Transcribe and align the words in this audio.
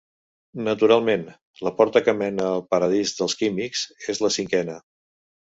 Naturalment, 0.67 1.25
la 1.67 1.73
porta 1.81 2.01
que 2.07 2.15
mena 2.21 2.47
al 2.55 2.65
paradís 2.73 3.15
dels 3.21 3.37
químics 3.43 3.85
és 4.17 4.25
la 4.27 4.33
cinquena. 4.39 4.81